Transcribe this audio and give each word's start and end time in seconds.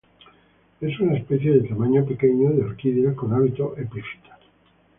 Es 0.81 0.99
una 0.99 1.15
especie 1.15 1.51
de 1.51 1.67
tamaño 1.67 2.03
pequeño 2.03 2.49
de 2.53 2.63
orquídea 2.63 3.13
con 3.13 3.33
hábitos 3.33 3.77
epífitas. 3.77 4.39